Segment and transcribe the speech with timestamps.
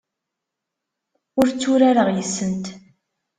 [1.39, 2.65] Ur tturareɣ yes-sent.